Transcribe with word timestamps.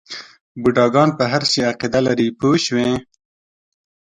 بوډاګان 0.61 1.09
په 1.17 1.23
هر 1.31 1.43
شي 1.51 1.61
عقیده 1.71 1.99
لري 2.07 2.27
پوه 2.39 2.57
شوې!. 2.65 2.89